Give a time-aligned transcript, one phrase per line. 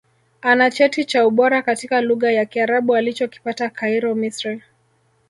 [0.41, 4.61] Ana Cheti cha Ubora katika Lugha ya Kiarabu alichokipata Cairo Misri